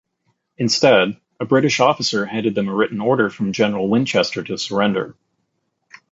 Instead, 0.57 1.19
a 1.39 1.45
British 1.45 1.79
officer 1.79 2.25
handed 2.25 2.55
them 2.55 2.67
a 2.67 2.73
written 2.73 2.99
order 2.99 3.29
from 3.29 3.51
General 3.53 3.87
Winchester 3.87 4.41
to 4.41 4.57
surrender. 4.57 5.15